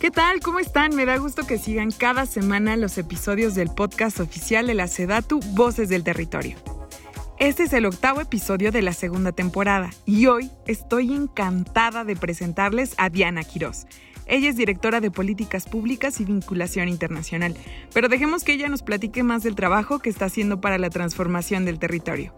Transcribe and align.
¿Qué 0.00 0.10
tal? 0.10 0.40
¿Cómo 0.40 0.58
están? 0.58 0.94
Me 0.94 1.06
da 1.06 1.16
gusto 1.16 1.46
que 1.46 1.56
sigan 1.56 1.90
cada 1.90 2.26
semana 2.26 2.76
los 2.76 2.98
episodios 2.98 3.54
del 3.54 3.70
podcast 3.70 4.20
oficial 4.20 4.66
de 4.66 4.74
la 4.74 4.88
Sedatu 4.88 5.40
Voces 5.54 5.88
del 5.88 6.04
Territorio. 6.04 6.58
Este 7.38 7.62
es 7.62 7.72
el 7.72 7.86
octavo 7.86 8.20
episodio 8.20 8.70
de 8.72 8.82
la 8.82 8.92
segunda 8.92 9.32
temporada 9.32 9.88
y 10.04 10.26
hoy 10.26 10.50
estoy 10.66 11.14
encantada 11.14 12.04
de 12.04 12.14
presentarles 12.14 12.94
a 12.98 13.08
Diana 13.08 13.42
Quiroz. 13.42 13.86
Ella 14.26 14.50
es 14.50 14.56
directora 14.56 15.00
de 15.00 15.10
Políticas 15.10 15.66
Públicas 15.66 16.20
y 16.20 16.26
Vinculación 16.26 16.88
Internacional, 16.88 17.56
pero 17.94 18.10
dejemos 18.10 18.44
que 18.44 18.52
ella 18.52 18.68
nos 18.68 18.82
platique 18.82 19.22
más 19.22 19.44
del 19.44 19.54
trabajo 19.54 20.00
que 20.00 20.10
está 20.10 20.26
haciendo 20.26 20.60
para 20.60 20.76
la 20.76 20.90
transformación 20.90 21.64
del 21.64 21.78
territorio. 21.78 22.34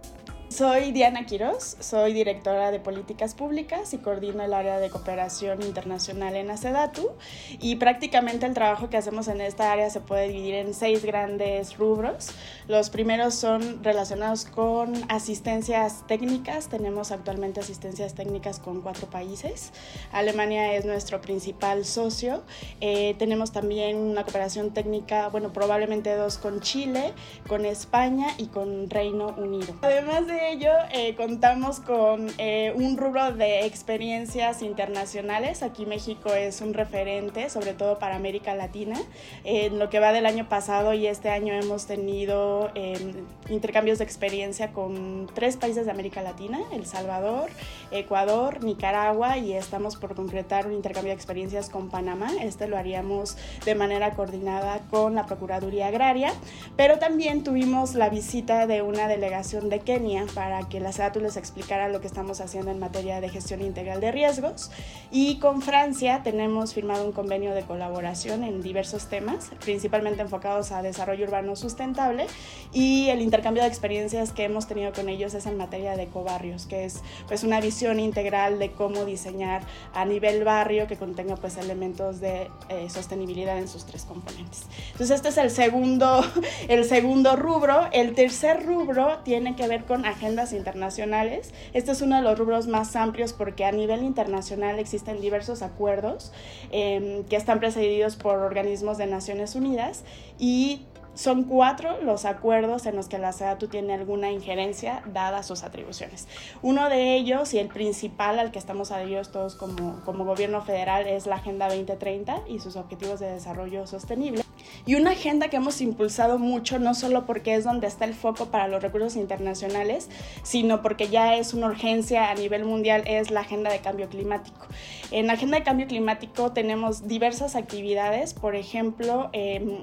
Soy 0.59 0.90
Diana 0.90 1.25
Quiroz, 1.25 1.77
soy 1.79 2.12
directora 2.12 2.72
de 2.72 2.80
políticas 2.80 3.32
públicas 3.34 3.95
y 3.95 3.98
coordino 3.98 4.43
el 4.43 4.52
área 4.52 4.80
de 4.80 4.90
cooperación 4.90 5.62
internacional 5.62 6.34
en 6.34 6.50
ACEDATU 6.50 7.12
y 7.61 7.77
prácticamente 7.77 8.44
el 8.44 8.54
trabajo 8.54 8.90
que 8.90 8.96
hacemos 8.96 9.29
en 9.29 9.40
esta 9.40 9.71
área 9.71 9.89
se 9.89 10.00
puede 10.00 10.26
dividir 10.26 10.54
en 10.54 10.75
seis 10.75 11.04
grandes 11.04 11.79
rubros. 11.79 12.30
Los 12.66 12.90
primeros 12.90 13.36
son 13.36 13.85
relacionados 13.85 14.46
con 14.46 14.94
asistencias 15.08 16.04
técnicas, 16.08 16.66
tenemos 16.66 17.13
actualmente 17.13 17.61
asistencias 17.61 18.14
técnicas 18.14 18.58
con 18.58 18.80
cuatro 18.80 19.08
países, 19.08 19.71
Alemania 20.11 20.75
es 20.75 20.85
nuestro 20.85 21.21
principal 21.21 21.85
socio, 21.85 22.43
eh, 22.80 23.14
tenemos 23.16 23.52
también 23.52 23.96
una 23.96 24.25
cooperación 24.25 24.75
técnica, 24.75 25.29
bueno, 25.29 25.52
probablemente 25.52 26.16
dos 26.16 26.36
con 26.36 26.61
Chile, 26.63 27.13
con 27.46 27.64
España 27.64 28.27
y 28.38 28.46
con 28.46 28.90
Reino 28.90 29.36
Unido. 29.38 29.72
Además 29.82 30.27
de 30.27 30.47
ello, 30.48 30.72
eh, 30.93 31.14
contamos 31.14 31.80
con 31.80 32.27
eh, 32.38 32.72
un 32.75 32.97
rubro 32.97 33.33
de 33.33 33.66
experiencias 33.66 34.62
internacionales. 34.62 35.62
Aquí 35.62 35.84
México 35.84 36.33
es 36.33 36.62
un 36.62 36.72
referente, 36.72 37.50
sobre 37.50 37.74
todo 37.74 37.98
para 37.98 38.16
América 38.16 38.55
Latina. 38.55 38.98
En 39.44 39.78
lo 39.78 39.91
que 39.91 40.00
va 40.00 40.12
del 40.12 40.24
año 40.24 40.48
pasado 40.48 40.94
y 40.94 41.06
este 41.06 41.28
año 41.28 41.52
hemos 41.52 41.86
tenido 41.86 42.70
em, 42.74 43.12
intercambios 43.50 43.98
de 43.98 44.05
experiencia 44.05 44.72
con 44.72 45.28
tres 45.34 45.56
países 45.56 45.84
de 45.84 45.90
América 45.90 46.22
Latina, 46.22 46.60
El 46.72 46.86
Salvador, 46.86 47.50
Ecuador, 47.90 48.64
Nicaragua 48.64 49.36
y 49.36 49.52
estamos 49.52 49.96
por 49.96 50.14
concretar 50.14 50.66
un 50.66 50.72
intercambio 50.72 51.10
de 51.10 51.16
experiencias 51.16 51.68
con 51.68 51.90
Panamá. 51.90 52.30
Este 52.40 52.68
lo 52.68 52.78
haríamos 52.78 53.36
de 53.66 53.74
manera 53.74 54.14
coordinada 54.14 54.80
con 54.90 55.14
la 55.14 55.27
Procuraduría 55.27 55.88
Agraria, 55.88 56.33
pero 56.77 56.98
también 56.98 57.44
tuvimos 57.44 57.94
la 57.94 58.08
visita 58.08 58.66
de 58.66 58.80
una 58.80 59.08
delegación 59.08 59.68
de 59.68 59.80
Kenia 59.80 60.24
para 60.34 60.68
que 60.68 60.80
la 60.80 60.92
SEDATU 60.92 61.20
les 61.20 61.36
explicara 61.36 61.88
lo 61.88 62.00
que 62.00 62.06
estamos 62.06 62.40
haciendo 62.40 62.70
en 62.70 62.78
materia 62.78 63.20
de 63.20 63.28
gestión 63.28 63.62
integral 63.62 64.00
de 64.00 64.12
riesgos. 64.12 64.70
Y 65.10 65.38
con 65.38 65.62
Francia 65.62 66.22
tenemos 66.22 66.74
firmado 66.74 67.04
un 67.04 67.12
convenio 67.12 67.54
de 67.54 67.62
colaboración 67.62 68.44
en 68.44 68.62
diversos 68.62 69.06
temas, 69.06 69.50
principalmente 69.64 70.22
enfocados 70.22 70.72
a 70.72 70.82
desarrollo 70.82 71.24
urbano 71.24 71.56
sustentable 71.56 72.26
y 72.72 73.08
el 73.08 73.22
intercambio 73.22 73.62
de 73.62 73.68
experiencias 73.68 74.32
que 74.32 74.44
hemos 74.44 74.66
tenido 74.66 74.92
con 74.92 75.08
ellos 75.08 75.34
es 75.34 75.46
en 75.46 75.56
materia 75.56 75.96
de 75.96 76.04
ecobarrios, 76.04 76.66
que 76.66 76.84
es 76.84 77.02
pues 77.26 77.44
una 77.44 77.60
visión 77.60 78.00
integral 78.00 78.58
de 78.58 78.72
cómo 78.72 79.04
diseñar 79.04 79.62
a 79.94 80.04
nivel 80.04 80.44
barrio 80.44 80.86
que 80.86 80.96
contenga 80.96 81.36
pues 81.36 81.56
elementos 81.56 82.20
de 82.20 82.50
eh, 82.68 82.88
sostenibilidad 82.90 83.58
en 83.58 83.68
sus 83.68 83.84
tres 83.84 84.04
componentes. 84.04 84.66
Entonces 84.92 85.16
este 85.16 85.28
es 85.28 85.38
el 85.38 85.50
segundo, 85.50 86.24
el 86.68 86.84
segundo 86.84 87.36
rubro. 87.36 87.88
El 87.92 88.14
tercer 88.14 88.64
rubro 88.66 89.18
tiene 89.24 89.56
que 89.56 89.66
ver 89.68 89.84
con 89.84 90.04
agendas 90.19 90.52
internacionales. 90.52 91.55
Este 91.72 91.92
es 91.92 92.02
uno 92.02 92.16
de 92.16 92.22
los 92.22 92.36
rubros 92.36 92.66
más 92.66 92.97
amplios 92.97 93.33
porque 93.33 93.64
a 93.64 93.72
nivel 93.72 94.02
internacional 94.02 94.78
existen 94.80 95.20
diversos 95.20 95.62
acuerdos 95.62 96.33
em, 96.72 97.24
que 97.24 97.36
están 97.36 97.61
precedidos 97.61 98.16
por 98.16 98.39
organismos 98.39 98.98
de 98.98 99.06
Naciones 99.06 99.55
Unidas 99.55 100.05
y 100.39 100.83
son 101.14 101.44
cuatro 101.44 102.00
los 102.02 102.24
acuerdos 102.24 102.86
en 102.86 102.96
los 102.96 103.08
que 103.08 103.19
la 103.19 103.33
SEDATU 103.33 103.69
tiene 103.69 103.94
alguna 103.94 104.30
injerencia 104.30 105.02
dadas 105.12 105.46
sus 105.46 105.62
atribuciones. 105.64 106.29
Uno 106.62 106.89
de 106.89 107.17
ellos 107.17 107.55
y 107.55 107.58
el 107.58 107.68
principal 107.68 108.39
al 108.39 108.50
que 108.52 108.58
estamos 108.58 108.90
adheridos 108.90 109.33
todos 109.33 109.55
como, 109.55 110.00
como 110.05 110.24
gobierno 110.24 110.62
federal 110.62 111.06
es 111.06 111.27
la 111.27 111.36
Agenda 111.36 111.67
2030 111.67 112.42
y 112.48 112.58
sus 112.61 112.77
objetivos 112.77 113.18
de 113.20 113.30
desarrollo 113.33 113.86
sostenible. 113.86 114.45
Y 114.86 114.95
una 114.95 115.11
agenda 115.11 115.48
que 115.48 115.56
hemos 115.56 115.80
impulsado 115.80 116.39
mucho, 116.39 116.79
no 116.79 116.95
solo 116.95 117.27
porque 117.27 117.55
es 117.55 117.64
donde 117.64 117.86
está 117.86 118.05
el 118.05 118.14
foco 118.14 118.46
para 118.46 118.68
los 118.68 118.83
recursos 118.83 119.17
internacionales, 119.17 120.08
sino 120.42 120.83
porque 120.83 121.08
ya 121.08 121.36
es 121.36 121.55
una 121.55 121.67
urgencia 121.67 122.30
a 122.30 122.34
nivel 122.34 122.64
mundial, 122.64 123.02
es 123.06 123.30
la 123.30 123.40
agenda 123.40 123.70
de 123.70 123.80
cambio 123.80 124.08
climático. 124.08 124.67
En 125.11 125.27
la 125.27 125.34
agenda 125.34 125.58
de 125.58 125.64
cambio 125.64 125.86
climático 125.86 126.52
tenemos 126.52 127.06
diversas 127.06 127.56
actividades, 127.56 128.34
por 128.34 128.55
ejemplo, 128.55 129.31
eh, 129.33 129.81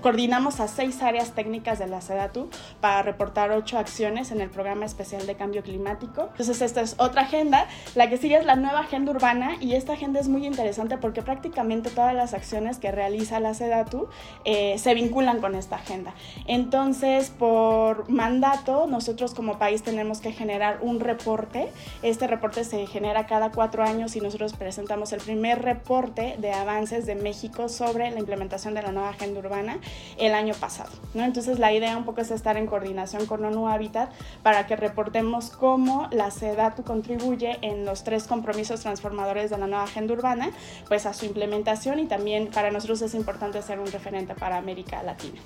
coordinamos 0.00 0.60
a 0.60 0.68
seis 0.68 1.02
áreas 1.02 1.32
técnicas 1.32 1.78
de 1.78 1.86
la 1.86 2.00
SEDATU 2.00 2.48
para 2.80 3.02
reportar 3.02 3.50
ocho 3.50 3.78
acciones 3.78 4.30
en 4.30 4.40
el 4.40 4.50
programa 4.50 4.84
especial 4.84 5.26
de 5.26 5.34
cambio 5.34 5.62
climático. 5.62 6.28
Entonces 6.32 6.60
esta 6.60 6.80
es 6.80 6.94
otra 6.98 7.22
agenda. 7.22 7.66
La 7.94 8.08
que 8.08 8.16
sigue 8.16 8.36
es 8.36 8.44
la 8.44 8.56
nueva 8.56 8.80
agenda 8.80 9.12
urbana 9.12 9.56
y 9.60 9.74
esta 9.74 9.94
agenda 9.94 10.20
es 10.20 10.28
muy 10.28 10.46
interesante 10.46 10.98
porque 10.98 11.22
prácticamente 11.22 11.90
todas 11.90 12.14
las 12.14 12.34
acciones 12.34 12.78
que 12.78 12.92
realiza 12.92 13.40
la 13.40 13.54
SEDATU 13.54 14.08
eh, 14.44 14.78
se 14.78 14.94
vinculan 14.94 15.40
con 15.40 15.54
esta 15.54 15.76
agenda. 15.76 16.14
Entonces 16.46 17.30
por 17.30 18.08
mandato 18.10 18.86
nosotros 18.86 19.34
como 19.34 19.58
país 19.58 19.82
tenemos 19.82 20.20
que 20.20 20.32
generar 20.32 20.78
un 20.82 21.00
reporte. 21.00 21.68
Este 22.02 22.26
reporte 22.26 22.64
se 22.64 22.86
genera 22.86 23.26
cada 23.26 23.50
cuatro 23.50 23.82
años 23.82 24.16
y 24.16 24.20
nosotros 24.20 24.52
presentamos 24.52 25.12
el 25.12 25.20
primer 25.20 25.62
reporte 25.62 26.36
de 26.38 26.52
avances 26.52 27.06
de 27.06 27.14
México 27.14 27.68
sobre 27.68 28.10
la 28.10 28.18
implementación 28.18 28.74
de 28.74 28.82
la 28.82 28.92
nueva 28.92 29.10
agenda 29.10 29.40
urbana 29.40 29.77
el 30.18 30.34
año 30.34 30.54
pasado. 30.54 30.90
¿no? 31.14 31.24
Entonces 31.24 31.58
la 31.58 31.72
idea 31.72 31.96
un 31.96 32.04
poco 32.04 32.20
es 32.20 32.30
estar 32.30 32.56
en 32.56 32.66
coordinación 32.66 33.26
con 33.26 33.44
ONU 33.44 33.68
Habitat 33.68 34.10
para 34.42 34.66
que 34.66 34.76
reportemos 34.76 35.50
cómo 35.50 36.08
la 36.10 36.30
SEDATU 36.30 36.84
contribuye 36.84 37.58
en 37.62 37.84
los 37.84 38.04
tres 38.04 38.24
compromisos 38.24 38.80
transformadores 38.80 39.50
de 39.50 39.58
la 39.58 39.66
nueva 39.66 39.84
agenda 39.84 40.14
urbana, 40.14 40.50
pues 40.88 41.06
a 41.06 41.14
su 41.14 41.26
implementación 41.26 41.98
y 41.98 42.06
también 42.06 42.48
para 42.48 42.70
nosotros 42.70 43.02
es 43.02 43.14
importante 43.14 43.60
ser 43.62 43.78
un 43.78 43.86
referente 43.86 44.34
para 44.34 44.56
América 44.56 45.02
Latina. 45.02 45.40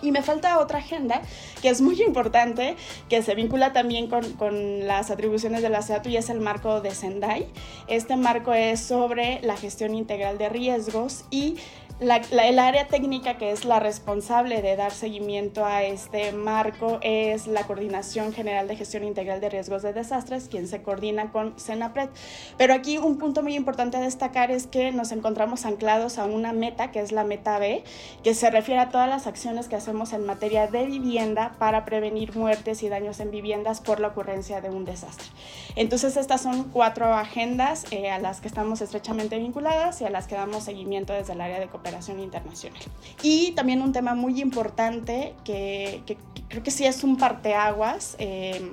Y 0.00 0.12
me 0.12 0.22
falta 0.22 0.58
otra 0.60 0.78
agenda 0.78 1.22
que 1.60 1.68
es 1.68 1.80
muy 1.80 2.00
importante, 2.02 2.76
que 3.08 3.22
se 3.22 3.34
vincula 3.34 3.72
también 3.72 4.08
con, 4.08 4.86
las 4.86 5.10
atribuciones 5.10 5.62
de 5.62 5.70
la 5.70 5.82
SEATU 5.82 6.10
y 6.10 6.16
es 6.16 6.30
el 6.30 6.40
marco 6.40 6.80
de 6.80 6.92
Sendai. 6.92 7.46
Este 7.88 8.16
marco 8.16 8.52
es 8.52 8.80
sobre 8.80 9.40
la 9.42 9.56
gestión 9.56 9.94
integral 9.94 10.38
de 10.38 10.48
riesgos 10.48 11.24
y 11.30 11.56
la, 12.00 12.18
el 12.18 12.60
área 12.60 12.86
técnica 12.86 13.38
que 13.38 13.50
es 13.50 13.64
la 13.64 13.80
responsable 13.80 14.62
de 14.62 14.76
dar 14.76 14.92
seguimiento 14.92 15.64
a 15.64 15.82
este 15.82 16.30
marco 16.30 17.00
es 17.02 17.48
la 17.48 17.64
Coordinación 17.64 18.32
General 18.32 18.68
de 18.68 18.76
Gestión 18.76 19.02
Integral 19.02 19.40
de 19.40 19.48
Riesgos 19.48 19.82
de 19.82 19.92
Desastres, 19.92 20.48
quien 20.48 20.68
se 20.68 20.80
coordina 20.80 21.32
con 21.32 21.58
CENAPRED. 21.58 22.10
Pero 22.56 22.74
aquí 22.74 22.98
un 22.98 23.18
punto 23.18 23.42
muy 23.42 23.56
importante 23.56 23.96
a 23.96 24.00
destacar 24.00 24.52
es 24.52 24.68
que 24.68 24.92
nos 24.92 25.10
encontramos 25.10 25.64
anclados 25.64 26.18
a 26.18 26.26
una 26.26 26.52
meta, 26.52 26.92
que 26.92 27.00
es 27.00 27.10
la 27.10 27.24
meta 27.24 27.58
B, 27.58 27.82
que 28.22 28.32
se 28.34 28.48
refiere 28.48 28.80
a 28.80 28.90
todas 28.90 29.08
las 29.08 29.26
acciones 29.26 29.66
que 29.66 29.74
hacemos 29.74 30.12
en 30.12 30.24
materia 30.24 30.68
de 30.68 30.86
vivienda 30.86 31.56
para 31.58 31.84
prevenir 31.84 32.36
muertes 32.36 32.84
y 32.84 32.88
daños 32.88 33.18
en 33.18 33.32
viviendas 33.32 33.80
por 33.80 33.98
la 33.98 34.08
ocurrencia 34.08 34.60
de 34.60 34.70
un 34.70 34.84
desastre. 34.84 35.26
Entonces 35.74 36.16
estas 36.16 36.42
son 36.42 36.64
cuatro 36.64 37.12
agendas 37.12 37.86
eh, 37.90 38.08
a 38.08 38.20
las 38.20 38.40
que 38.40 38.46
estamos 38.46 38.80
estrechamente 38.82 39.36
vinculadas 39.38 40.00
y 40.00 40.04
a 40.04 40.10
las 40.10 40.28
que 40.28 40.36
damos 40.36 40.62
seguimiento 40.62 41.12
desde 41.12 41.32
el 41.32 41.40
área 41.40 41.58
de 41.58 41.66
cooperación 41.66 41.87
internacional. 42.18 42.80
Y 43.22 43.52
también 43.52 43.82
un 43.82 43.92
tema 43.92 44.14
muy 44.14 44.40
importante 44.40 45.34
que, 45.44 46.02
que, 46.06 46.16
creo 46.48 46.62
que 46.62 46.70
sí 46.70 46.84
es 46.84 47.04
un 47.04 47.16
parteaguas. 47.16 48.16
Eh, 48.18 48.72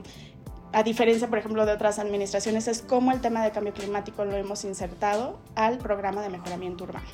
a 0.76 0.84
diferencia, 0.84 1.30
por 1.30 1.40
ejemplo, 1.40 1.66
de 1.66 1.72
otras 1.72 2.00
administraciones, 2.00 2.68
es 2.68 2.82
cómo 2.82 3.14
el 3.14 3.22
tema 3.22 3.42
de 3.42 3.52
cambio 3.52 3.72
climático 3.74 4.26
lo 4.26 4.36
hemos 4.36 4.66
insertado 4.66 5.40
al 5.56 5.78
programa 5.78 6.22
de 6.22 6.28
mejoramiento 6.28 6.84
urbano. 6.84 7.08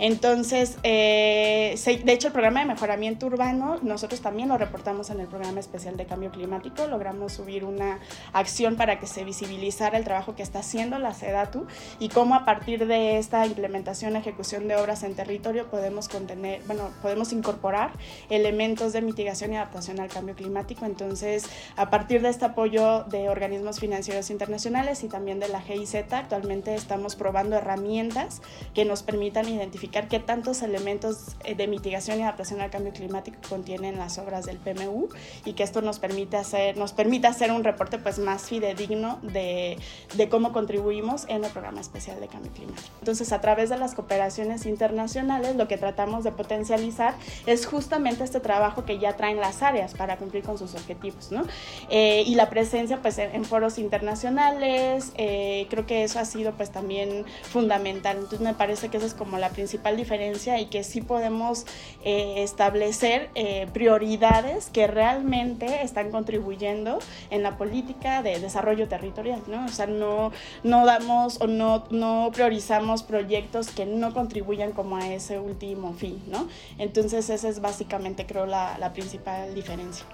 Entonces, 0.00 0.76
eh, 0.82 1.78
de 2.04 2.12
hecho, 2.12 2.26
el 2.26 2.32
programa 2.32 2.60
de 2.60 2.66
mejoramiento 2.66 3.26
urbano, 3.26 3.78
nosotros 3.82 4.20
también 4.20 4.48
lo 4.48 4.58
reportamos 4.58 5.10
en 5.10 5.20
el 5.20 5.28
programa 5.28 5.60
especial 5.60 5.96
de 5.96 6.04
cambio 6.04 6.32
climático. 6.32 6.88
Logramos 6.88 7.34
subir 7.34 7.64
una 7.64 8.00
acción 8.32 8.74
para 8.74 8.98
que 8.98 9.06
se 9.06 9.22
visibilizara 9.22 9.96
el 9.96 10.02
trabajo 10.02 10.34
que 10.34 10.42
está 10.42 10.58
haciendo 10.58 10.98
la 10.98 11.14
SEDATU 11.14 11.66
y 12.00 12.08
cómo 12.08 12.34
a 12.34 12.44
partir 12.44 12.88
de 12.88 13.18
esta 13.18 13.46
implementación, 13.46 14.16
ejecución 14.16 14.66
de 14.66 14.74
obras 14.74 15.04
en 15.04 15.14
territorio, 15.14 15.68
podemos 15.70 16.08
contener, 16.08 16.60
bueno, 16.66 16.90
podemos 17.02 17.32
incorporar 17.32 17.92
elementos 18.30 18.92
de 18.92 19.00
mitigación 19.00 19.52
y 19.52 19.56
adaptación 19.56 20.00
al 20.00 20.08
cambio 20.08 20.34
climático. 20.34 20.84
Entonces, 20.84 21.48
a 21.76 21.88
partir 21.88 22.20
de 22.20 22.30
este 22.30 22.44
apoyo 22.44 22.95
de 23.04 23.28
organismos 23.28 23.80
financieros 23.80 24.30
internacionales 24.30 25.02
y 25.04 25.08
también 25.08 25.40
de 25.40 25.48
la 25.48 25.60
GIZ. 25.60 25.94
Actualmente 26.12 26.74
estamos 26.74 27.16
probando 27.16 27.56
herramientas 27.56 28.42
que 28.74 28.84
nos 28.84 29.02
permitan 29.02 29.48
identificar 29.48 30.08
qué 30.08 30.20
tantos 30.20 30.62
elementos 30.62 31.36
eh, 31.44 31.54
de 31.54 31.66
mitigación 31.66 32.18
y 32.18 32.22
adaptación 32.22 32.60
al 32.60 32.70
cambio 32.70 32.92
climático 32.92 33.38
contienen 33.48 33.98
las 33.98 34.18
obras 34.18 34.46
del 34.46 34.58
PMU 34.58 35.08
y 35.44 35.54
que 35.54 35.62
esto 35.62 35.82
nos 35.82 35.98
permite 35.98 36.36
hacer, 36.36 36.76
nos 36.76 36.92
permite 36.92 37.26
hacer 37.26 37.50
un 37.50 37.64
reporte 37.64 37.98
pues, 37.98 38.18
más 38.18 38.42
fidedigno 38.42 39.18
de, 39.22 39.78
de 40.14 40.28
cómo 40.28 40.52
contribuimos 40.52 41.24
en 41.28 41.44
el 41.44 41.50
programa 41.50 41.80
especial 41.80 42.20
de 42.20 42.28
cambio 42.28 42.52
climático. 42.52 42.88
Entonces, 43.00 43.32
a 43.32 43.40
través 43.40 43.70
de 43.70 43.78
las 43.78 43.94
cooperaciones 43.94 44.66
internacionales, 44.66 45.56
lo 45.56 45.68
que 45.68 45.78
tratamos 45.78 46.24
de 46.24 46.32
potencializar 46.32 47.14
es 47.46 47.66
justamente 47.66 48.24
este 48.24 48.40
trabajo 48.40 48.84
que 48.84 48.98
ya 48.98 49.16
traen 49.16 49.40
las 49.40 49.62
áreas 49.62 49.94
para 49.94 50.16
cumplir 50.16 50.42
con 50.42 50.58
sus 50.58 50.74
objetivos, 50.74 51.32
¿no? 51.32 51.44
Eh, 51.88 52.24
y 52.26 52.34
la 52.34 52.50
presencia 52.50 52.75
pues 53.02 53.18
en, 53.18 53.44
foros 53.44 53.78
internacionales, 53.78 55.12
eh, 55.16 55.66
creo 55.70 55.86
que 55.86 56.04
eso 56.04 56.18
ha 56.18 56.24
sido 56.24 56.52
pues 56.52 56.70
también 56.70 57.24
fundamental. 57.42 58.16
Entonces 58.16 58.40
me 58.40 58.54
parece 58.54 58.88
que 58.88 58.98
esa 58.98 59.06
es 59.06 59.14
como 59.14 59.38
la 59.38 59.50
principal 59.50 59.96
diferencia 59.96 60.58
y 60.60 60.66
que 60.66 60.84
sí 60.84 61.00
podemos 61.00 61.66
eh, 62.04 62.42
establecer 62.42 63.30
prioridades 63.72 64.70
que 64.70 64.86
realmente 64.86 65.82
están 65.82 66.10
contribuyendo 66.10 66.98
en 67.30 67.42
la 67.42 67.56
política 67.56 68.22
de 68.22 68.38
desarrollo 68.40 68.88
territorial, 68.88 69.42
¿no? 69.46 69.64
O 69.64 69.68
sea, 69.68 69.86
no, 69.86 70.32
no 70.62 70.86
damos 70.86 71.40
o 71.40 71.46
no, 71.46 71.84
no 71.90 72.30
priorizamos 72.32 73.02
proyectos 73.02 73.68
que 73.68 73.86
no 73.86 74.12
contribuyan 74.12 74.72
como 74.72 74.96
a 74.96 75.08
ese 75.08 75.38
último 75.38 75.94
fin, 75.94 76.22
¿no? 76.28 76.48
Entonces 76.78 77.30
esa 77.30 77.48
es 77.48 77.60
básicamente 77.60 78.26
creo 78.26 78.46
la, 78.46 78.78
la 78.78 78.92
principal 78.92 79.54
diferencia. 79.54 80.06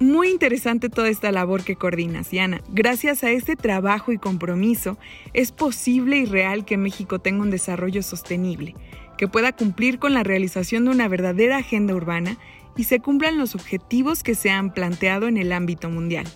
Muy 0.00 0.28
interesante 0.28 0.88
toda 0.88 1.08
esta 1.08 1.30
labor 1.30 1.62
que 1.62 1.76
coordinas, 1.76 2.30
Diana. 2.30 2.60
Gracias 2.68 3.22
a 3.22 3.30
este 3.30 3.54
trabajo 3.54 4.12
y 4.12 4.18
compromiso, 4.18 4.98
es 5.32 5.52
posible 5.52 6.18
y 6.18 6.24
real 6.24 6.64
que 6.64 6.76
México 6.76 7.20
tenga 7.20 7.42
un 7.42 7.50
desarrollo 7.50 8.02
sostenible, 8.02 8.74
que 9.16 9.28
pueda 9.28 9.52
cumplir 9.52 10.00
con 10.00 10.12
la 10.12 10.24
realización 10.24 10.84
de 10.84 10.90
una 10.90 11.06
verdadera 11.06 11.58
agenda 11.58 11.94
urbana 11.94 12.36
y 12.76 12.84
se 12.84 12.98
cumplan 12.98 13.38
los 13.38 13.54
objetivos 13.54 14.24
que 14.24 14.34
se 14.34 14.50
han 14.50 14.74
planteado 14.74 15.28
en 15.28 15.36
el 15.36 15.52
ámbito 15.52 15.88
mundial. 15.90 16.26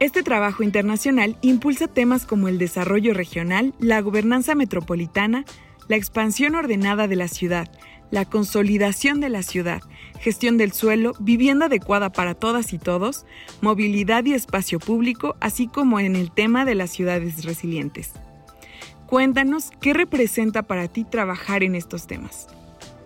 Este 0.00 0.22
trabajo 0.22 0.62
internacional 0.64 1.36
impulsa 1.42 1.86
temas 1.86 2.26
como 2.26 2.48
el 2.48 2.58
desarrollo 2.58 3.14
regional, 3.14 3.74
la 3.78 4.00
gobernanza 4.00 4.54
metropolitana, 4.54 5.44
la 5.88 5.96
expansión 5.96 6.54
ordenada 6.56 7.06
de 7.06 7.16
la 7.16 7.28
ciudad, 7.28 7.70
la 8.10 8.24
consolidación 8.24 9.20
de 9.20 9.28
la 9.28 9.42
ciudad, 9.42 9.82
gestión 10.18 10.58
del 10.58 10.72
suelo, 10.72 11.12
vivienda 11.18 11.66
adecuada 11.66 12.10
para 12.10 12.34
todas 12.34 12.72
y 12.72 12.78
todos, 12.78 13.24
movilidad 13.60 14.24
y 14.24 14.34
espacio 14.34 14.78
público, 14.78 15.36
así 15.40 15.66
como 15.66 16.00
en 16.00 16.16
el 16.16 16.30
tema 16.30 16.64
de 16.64 16.74
las 16.74 16.90
ciudades 16.90 17.44
resilientes. 17.44 18.12
Cuéntanos 19.06 19.70
qué 19.80 19.92
representa 19.94 20.62
para 20.62 20.88
ti 20.88 21.04
trabajar 21.04 21.62
en 21.62 21.74
estos 21.74 22.06
temas. 22.06 22.48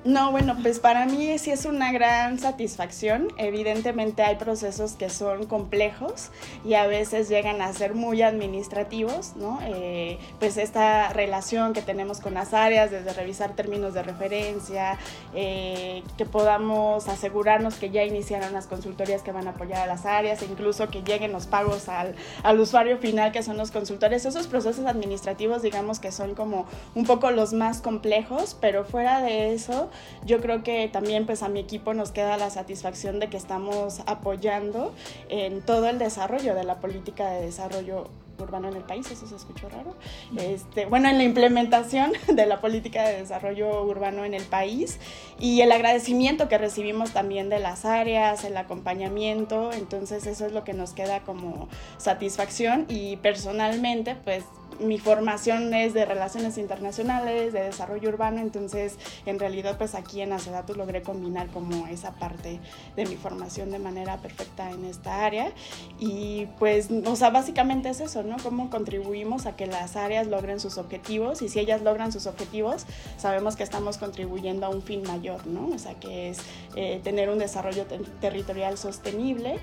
No, 0.04 0.32
bueno, 0.32 0.54
pues 0.60 0.80
para 0.80 1.06
mí 1.06 1.38
sí 1.38 1.50
es 1.50 1.64
una 1.64 1.90
gran 1.90 2.38
satisfacción. 2.38 3.28
Evidentemente 3.38 4.22
hay 4.22 4.36
procesos 4.36 4.92
que 4.92 5.08
son 5.08 5.46
complejos 5.46 6.28
y 6.62 6.74
a 6.74 6.86
veces 6.86 7.30
llegan 7.30 7.62
a 7.62 7.72
ser 7.72 7.94
muy 7.94 8.20
administrativos, 8.20 9.34
¿no? 9.36 9.60
Eh, 9.62 10.18
pues 10.38 10.58
esta 10.58 11.08
relación 11.08 11.72
que 11.72 11.80
tenemos 11.80 12.20
con 12.20 12.34
las 12.34 12.52
áreas, 12.52 12.90
desde 12.90 13.14
revisar 13.14 13.56
términos 13.56 13.94
de 13.94 14.02
referencia, 14.02 14.98
eh, 15.34 16.02
que 16.18 16.26
podamos 16.26 17.08
asegurarnos 17.08 17.76
que 17.76 17.88
ya 17.88 18.04
iniciaron 18.04 18.52
las 18.52 18.66
consultorías 18.66 19.22
que 19.22 19.32
van 19.32 19.46
a 19.46 19.52
apoyar 19.52 19.80
a 19.80 19.86
las 19.86 20.04
áreas, 20.04 20.42
e 20.42 20.44
incluso 20.44 20.90
que 20.90 21.00
lleguen 21.00 21.32
los 21.32 21.46
pagos 21.46 21.88
al, 21.88 22.14
al 22.42 22.60
usuario 22.60 22.98
final, 22.98 23.32
que 23.32 23.42
son 23.42 23.56
los 23.56 23.70
consultores. 23.70 24.26
Esos 24.26 24.48
procesos 24.48 24.84
administrativos, 24.84 25.62
digamos 25.62 25.98
que 25.98 26.12
son 26.12 26.34
como 26.34 26.66
un 26.94 27.06
poco 27.06 27.30
los 27.30 27.54
más 27.54 27.80
complejos, 27.80 28.54
pero 28.60 28.84
fuera 28.84 29.22
de 29.22 29.54
eso, 29.54 29.88
yo 30.24 30.40
creo 30.40 30.62
que 30.62 30.88
también 30.88 31.26
pues 31.26 31.42
a 31.42 31.48
mi 31.48 31.60
equipo 31.60 31.94
nos 31.94 32.10
queda 32.10 32.36
la 32.36 32.50
satisfacción 32.50 33.20
de 33.20 33.28
que 33.28 33.36
estamos 33.36 34.00
apoyando 34.06 34.94
en 35.28 35.62
todo 35.62 35.88
el 35.88 35.98
desarrollo 35.98 36.54
de 36.54 36.64
la 36.64 36.80
política 36.80 37.30
de 37.30 37.46
desarrollo 37.46 38.08
urbano 38.42 38.68
en 38.68 38.76
el 38.76 38.82
país, 38.82 39.10
eso 39.10 39.26
se 39.26 39.36
escuchó 39.36 39.68
raro. 39.68 39.94
Este, 40.36 40.86
bueno, 40.86 41.08
en 41.08 41.18
la 41.18 41.24
implementación 41.24 42.12
de 42.28 42.46
la 42.46 42.60
política 42.60 43.06
de 43.08 43.18
desarrollo 43.20 43.82
urbano 43.84 44.24
en 44.24 44.34
el 44.34 44.44
país 44.44 44.98
y 45.38 45.60
el 45.60 45.72
agradecimiento 45.72 46.48
que 46.48 46.58
recibimos 46.58 47.12
también 47.12 47.48
de 47.48 47.58
las 47.58 47.84
áreas, 47.84 48.44
el 48.44 48.56
acompañamiento, 48.56 49.72
entonces 49.72 50.26
eso 50.26 50.46
es 50.46 50.52
lo 50.52 50.64
que 50.64 50.72
nos 50.72 50.92
queda 50.92 51.20
como 51.20 51.68
satisfacción 51.98 52.86
y 52.88 53.16
personalmente 53.18 54.16
pues 54.16 54.44
mi 54.80 54.98
formación 54.98 55.72
es 55.74 55.94
de 55.94 56.04
relaciones 56.04 56.58
internacionales, 56.58 57.52
de 57.52 57.62
desarrollo 57.62 58.08
urbano, 58.08 58.40
entonces 58.40 58.96
en 59.26 59.38
realidad 59.38 59.76
pues 59.78 59.94
aquí 59.94 60.20
en 60.20 60.32
Acedatu 60.32 60.74
logré 60.74 61.02
combinar 61.02 61.48
como 61.48 61.86
esa 61.86 62.12
parte 62.12 62.60
de 62.96 63.06
mi 63.06 63.16
formación 63.16 63.70
de 63.70 63.78
manera 63.78 64.18
perfecta 64.18 64.70
en 64.70 64.84
esta 64.84 65.24
área 65.24 65.52
y 65.98 66.46
pues, 66.58 66.88
o 67.06 67.16
sea, 67.16 67.30
básicamente 67.30 67.88
es 67.88 68.00
eso, 68.00 68.22
¿no? 68.22 68.36
Cómo 68.42 68.70
contribuimos 68.70 69.46
a 69.46 69.56
que 69.56 69.66
las 69.66 69.96
áreas 69.96 70.26
logren 70.26 70.60
sus 70.60 70.78
objetivos 70.78 71.42
y 71.42 71.48
si 71.48 71.60
ellas 71.60 71.82
logran 71.82 72.12
sus 72.12 72.26
objetivos, 72.26 72.86
sabemos 73.16 73.56
que 73.56 73.62
estamos 73.62 73.98
contribuyendo 73.98 74.66
a 74.66 74.68
un 74.68 74.82
fin 74.82 75.02
mayor, 75.02 75.46
¿no? 75.46 75.68
O 75.74 75.78
sea, 75.78 75.94
que 75.94 76.30
es 76.30 76.38
eh, 76.76 77.00
tener 77.02 77.30
un 77.30 77.38
desarrollo 77.38 77.86
territorial 78.20 78.78
sostenible 78.78 79.58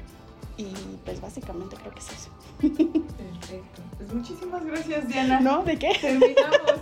y 0.57 0.67
pues 1.05 1.21
básicamente 1.21 1.75
creo 1.75 1.91
que 1.93 1.99
es 1.99 2.09
eso. 2.09 2.29
Perfecto. 2.61 3.81
Pues 3.97 4.13
muchísimas 4.13 4.65
gracias, 4.65 5.07
Diana. 5.07 5.39
¿No? 5.39 5.63
¿De 5.63 5.77
qué? 5.77 5.97
Terminamos. 5.99 6.81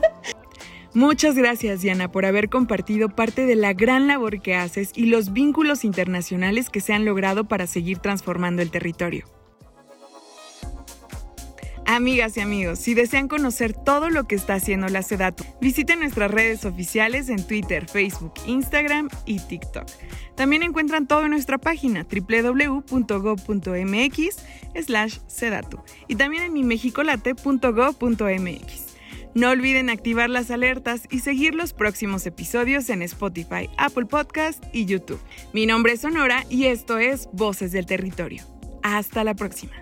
Muchas 0.94 1.36
gracias, 1.36 1.82
Diana, 1.82 2.12
por 2.12 2.26
haber 2.26 2.50
compartido 2.50 3.10
parte 3.10 3.46
de 3.46 3.56
la 3.56 3.74
gran 3.74 4.08
labor 4.08 4.42
que 4.42 4.56
haces 4.56 4.92
y 4.96 5.06
los 5.06 5.34
vínculos 5.34 5.86
internacionales 5.86 6.70
que 6.70 6.82
se 6.82 6.94
han 6.94 7.06
logrado 7.06 7.44
para 7.44 7.68
seguir 7.68 8.00
transformando 8.00 8.64
el 8.64 8.72
territorio. 8.72 9.26
Amigas 11.92 12.38
y 12.38 12.42
amigos, 12.42 12.78
si 12.78 12.94
desean 12.94 13.28
conocer 13.28 13.74
todo 13.74 14.12
lo 14.12 14.26
que 14.26 14.36
está 14.36 14.54
haciendo 14.54 14.88
la 14.90 15.02
SEDATU, 15.02 15.44
visiten 15.60 16.02
nuestras 16.02 16.30
redes 16.30 16.64
oficiales 16.64 17.30
en 17.30 17.44
Twitter, 17.44 17.90
Facebook, 17.90 18.34
Instagram 18.46 19.10
y 19.26 19.40
TikTok. 19.40 19.88
También 20.36 20.62
encuentran 20.62 21.08
todo 21.08 21.24
en 21.24 21.32
nuestra 21.32 21.58
página 21.58 22.06
www.go.mx 22.06 22.96
slash 24.86 25.18
sedatu 25.26 25.80
y 26.08 26.16
también 26.16 26.44
en 26.44 26.54
mimexicolate.go.mx. 26.54 28.86
No 29.34 29.50
olviden 29.50 29.90
activar 29.90 30.30
las 30.30 30.52
alertas 30.52 31.08
y 31.10 31.22
seguir 31.22 31.56
los 31.56 31.74
próximos 31.74 32.24
episodios 32.28 32.88
en 32.92 33.02
Spotify, 33.02 33.68
Apple 33.80 34.06
Podcast 34.06 34.64
y 34.74 34.86
YouTube. 34.86 35.20
Mi 35.54 35.66
nombre 35.66 35.94
es 35.94 36.02
Sonora 36.02 36.46
y 36.52 36.66
esto 36.66 37.00
es 37.00 37.30
Voces 37.34 37.72
del 37.72 37.88
Territorio. 37.88 38.44
Hasta 38.84 39.24
la 39.24 39.34
próxima. 39.34 39.74